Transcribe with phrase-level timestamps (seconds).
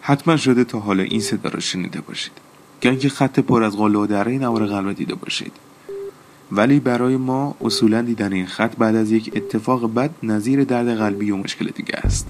[0.00, 2.32] حتما شده تا حالا این صدا را شنیده باشید.
[2.80, 5.52] که خط پر از قله و دره نوار قلب دیده باشید.
[6.52, 11.30] ولی برای ما اصولا دیدن این خط بعد از یک اتفاق بد نظیر درد قلبی
[11.30, 12.26] و مشکل دیگه است.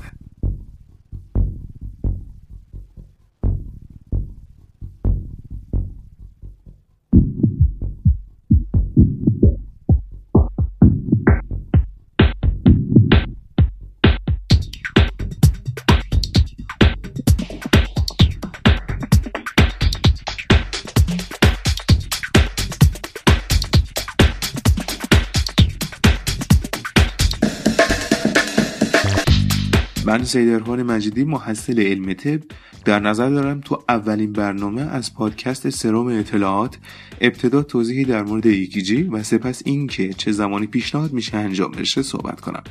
[30.07, 32.41] من سیدرخان مجیدی محصل علم طب.
[32.85, 36.79] در نظر دارم تو اولین برنامه از پادکست سروم اطلاعات
[37.21, 42.41] ابتدا توضیحی در مورد ایکیجی و سپس اینکه چه زمانی پیشنهاد میشه انجام بشه صحبت
[42.41, 42.63] کنم.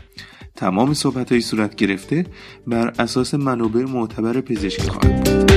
[0.56, 2.26] تمام صحبت های صورت گرفته.
[2.68, 5.52] بر اساس منابع معتبر پزشکی خواهد بود.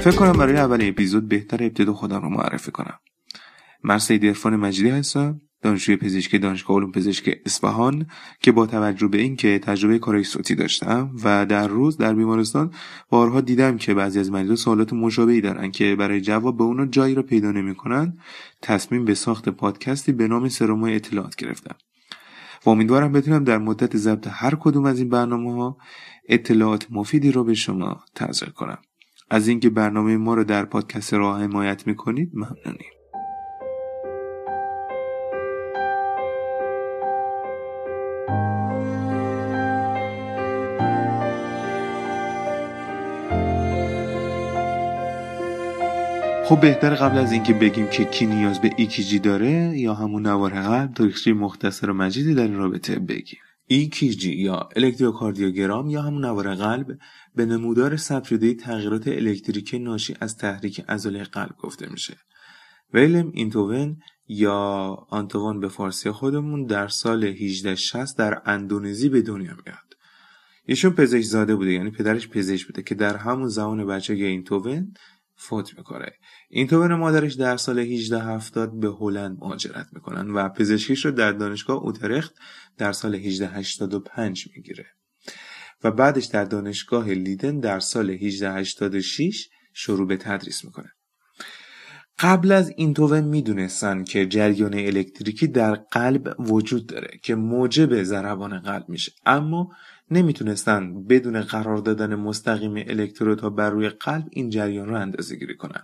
[0.00, 2.98] فکر کنم برای اولین اپیزود بهتر ابتدا خودم رو معرفی کنم.
[3.84, 8.06] من سید ارفان مجیدی هستم دانشجوی پزشکی دانشگاه علوم پزشکی اصفهان
[8.40, 12.72] که با توجه به اینکه تجربه کارای صوتی داشتم و در روز در بیمارستان
[13.08, 17.14] بارها دیدم که بعضی از مریضا سوالات مشابهی دارن که برای جواب به اونا جایی
[17.14, 18.18] را پیدا نمی‌کنن.
[18.62, 21.74] تصمیم به ساخت پادکستی به نام سرومای اطلاعات گرفتم.
[22.66, 25.76] و امیدوارم بتونم در مدت ضبط هر کدوم از این برنامه ها
[26.28, 28.78] اطلاعات مفیدی رو به شما تزریق کنم.
[29.30, 33.01] از اینکه برنامه ما رو در پادکست راه حمایت می‌کنید ممنونیم.
[46.44, 50.50] خب بهتر قبل از اینکه بگیم که کی نیاز به ایکیجی داره یا همون نوار
[50.62, 53.38] قلب تاریخچه مختصر و مجیدی در این رابطه بگیم.
[53.66, 56.98] EKG یا الکتروکاردیوگرام یا همون نوار قلب
[57.34, 62.16] به نمودار ثبت تغییرات الکتریکی ناشی از تحریک عضله قلب گفته میشه.
[62.94, 63.96] ویلم اینتوون
[64.28, 64.58] یا
[65.10, 69.92] آنتوان به فارسی خودمون در سال 1860 در اندونزی به دنیا میاد.
[70.66, 74.94] ایشون پزشک زاده بوده یعنی پدرش پزشک بوده که در همون زمان بچگی اینتوون
[75.42, 76.12] فوت می‌کنه
[76.50, 81.76] اینتوون و مادرش در سال 1870 به هلند مهاجرت می‌کنن و پزشکیش رو در دانشگاه
[81.76, 82.34] اوترخت
[82.78, 84.86] در سال 1885 می‌گیره.
[85.84, 90.92] و بعدش در دانشگاه لیدن در سال 1886 شروع به تدریس می‌کنه.
[92.18, 98.88] قبل از اینتوون می‌دونستن که جریان الکتریکی در قلب وجود داره که موجب ضربان قلب
[98.88, 99.12] میشه.
[99.26, 99.70] اما
[100.12, 105.82] نمی‌تونستن بدون قرار دادن مستقیم الکترودها بر روی قلب این جریان رو اندازه گیری کنن.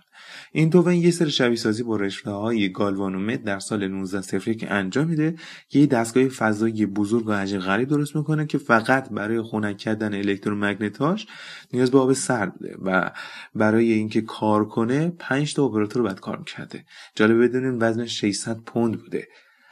[0.51, 5.07] این توون یه سر شبیه سازی با رشته های گالوانومت در سال 19 که انجام
[5.07, 5.35] میده.
[5.73, 11.27] یه دستگاه فضایی بزرگ و عجیب غریب درست می‌کنه که فقط برای خنک کردن الکترومگنتاش
[11.73, 13.11] نیاز به آب سرد بوده و
[13.55, 16.85] برای اینکه کار کنه 5 تا اپراتور بعد کار می‌کرده
[17.15, 19.27] جالب بدونین وزنش 600 پوند بوده.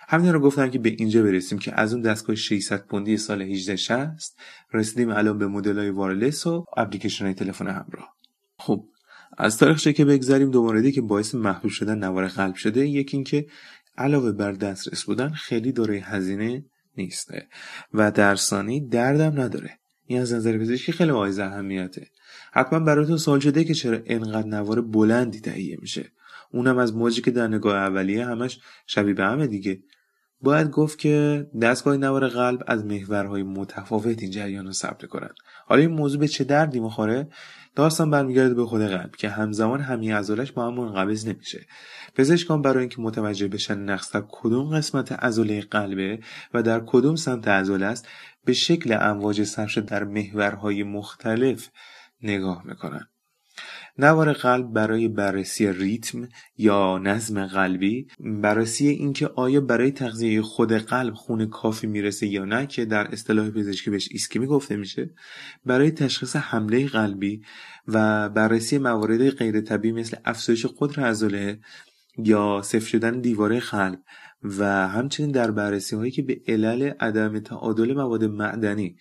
[0.07, 4.37] همین رو گفتم که به اینجا برسیم که از اون دستگاه 600 پوندی سال 1860
[4.73, 8.15] رسیدیم الان به مدل های وارلس و اپلیکیشن های تلفن همراه.
[8.57, 8.85] خب
[9.37, 12.87] از تاریخ که بگذریم دو موردی که باعث محبوب شدن نوار قلب شده.
[12.87, 13.47] یکی اینکه
[13.97, 16.65] علاوه بر دسترس بودن خیلی دوره هزینه
[16.97, 17.47] نیسته
[17.93, 19.79] و درسانی دردم نداره.
[20.05, 22.07] این از نظر پزشکی خیلی باعث اهمیته.
[22.51, 26.11] حتما براتون سوال شده که چرا انقدر نوار بلندی تهیه میشه.
[26.51, 29.79] اونم از موجی که در نگاه اولیه همش شبیه به همه دیگه.
[30.41, 35.81] باید گفت که دستگاه نوار قلب از محورهای متفاوت این جریان رو ثبت کنند حالا
[35.81, 37.27] این موضوع به چه دردی می‌خوره؟
[37.75, 41.65] داستان برمیگرده به خود قلب که همزمان همین عضلش با هم منقبض نمیشه.
[42.15, 46.19] پزشکان برای اینکه متوجه بشن نقص در کدوم قسمت عضله قلبه
[46.53, 48.07] و در کدوم سمت عضله است
[48.45, 51.69] به شکل امواج ثبت در محورهای مختلف
[52.21, 53.07] نگاه می‌کنن.
[53.99, 56.27] نوار قلب برای بررسی ریتم
[56.57, 62.67] یا نظم قلبی بررسی اینکه آیا برای تغذیه خود قلب خون کافی می‌رسه یا نه
[62.67, 65.09] که در اصطلاح پزشکی بهش ایسکمی گفته میشه
[65.65, 67.41] برای تشخیص حمله قلبی
[67.87, 71.59] و بررسی موارد غیر طبیعی مثل افزایش قدر عضله
[72.17, 73.99] یا صفر شدن دیواره قلب
[74.43, 78.97] و همچنین در بررسی هایی که به علل عدم تعادل مواد معدنی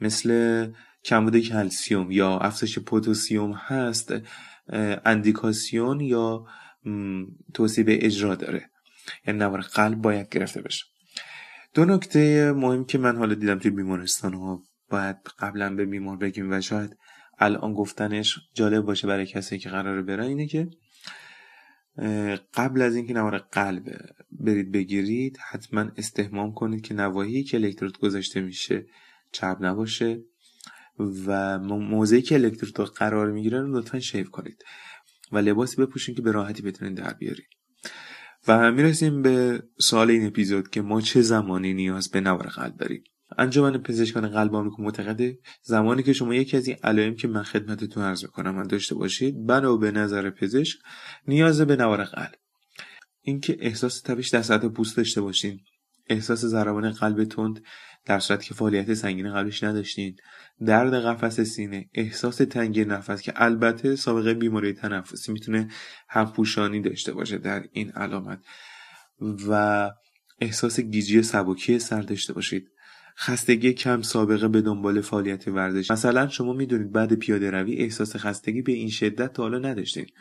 [0.00, 0.66] مثل
[1.04, 4.14] کمبود کلسیوم یا افزایش پوتاسیوم هست
[5.04, 6.46] اندیکاسیون یا
[7.54, 8.70] توصیه به اجرا داره.
[9.26, 10.84] یعنی نوار قلب باید گرفته بشه.
[11.74, 16.52] دو نکته مهم که من حالا دیدم توی بیمارستان ها باید قبلا به بیمار بگیم
[16.52, 16.96] و شاید
[17.38, 20.70] الان گفتنش جالب باشه برای کسی که قراره برن اینه که
[22.54, 23.98] قبل از اینکه نوار قلب
[24.30, 28.86] برید بگیرید حتما استهمام کنید که نواحی که الکترود گذاشته میشه
[29.32, 30.20] چپ نباشه.
[30.98, 34.64] و موضعی که الکترود قرار می‌گیره رو لطفا شیف کنید
[35.32, 37.48] و لباسی بپوشین که به راحتی بتونید در بیارید
[38.48, 43.04] و می‌رسیم به سوال این اپیزود که ما چه زمانی نیاز به نوار قلب داریم.
[43.38, 48.02] انجمن پزشکان قلب آمریکا معتقده زمانی که شما یکی از این علائم که من خدمتتون
[48.02, 50.78] عرض کنم من داشته باشید بنا به نظر پزشک
[51.28, 52.34] نیاز به نوار قلب.
[53.20, 55.60] اینکه احساس تپش در سطح پوست داشته باشین
[56.06, 57.62] احساس ضربان قلب تند
[58.06, 60.16] در صورتی که فعالیت سنگین قلبش نداشتین.
[60.66, 65.68] درد قفس سینه احساس تنگی نفس که البته سابقه بیماری تنفسی می‌تونه
[66.08, 68.40] همپوشانی داشته باشه در این علامت
[69.48, 69.90] و
[70.40, 72.68] احساس گیجی سبکی سر داشته باشید.
[73.18, 75.90] خستگی کم سابقه به دنبال فعالیت ورزش.
[75.90, 80.12] مثلا شما می‌دونید بعد پیاده روی احساس خستگی به این شدت تا حالا نداشتید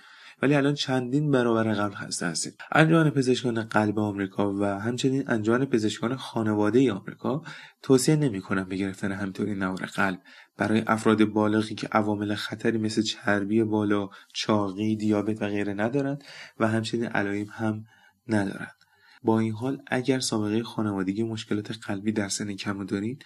[0.41, 2.53] ولی الان چندین برابر قبل خسته هستید.
[2.71, 7.41] انجمن پزشکان قلب آمریکا و همچنین انجمن پزشکان خانواده آمریکا
[7.81, 10.19] توصیه نمی‌کنن به گرفتن همطوری نوار قلب.
[10.57, 16.23] برای افراد بالغی که عوامل خطری مثل چربی بالا چاقی دیابت و غیره ندارند
[16.59, 17.85] و همچنین علائم هم
[18.27, 18.75] ندارند.
[19.23, 23.25] با این حال اگر سابقه خانوادگی مشکلات قلبی در سن کم دارید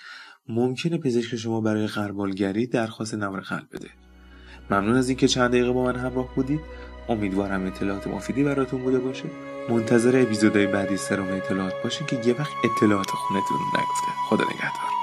[0.50, 3.90] ممکنه پزشک شما برای قربالگری درخواست نوار قلب بده.
[4.70, 6.60] ممنون از اینکه چند دقیقه با من همراه بودید.
[7.10, 9.26] امیدوارم اطلاعات مفیدی براتون بوده باشه.
[9.70, 14.12] منتظر اپیزودهای بعدی سرم اطلاعات باشین که یه وقت اطلاعات خونتون نگفته.
[14.30, 14.97] خدا نگهدار.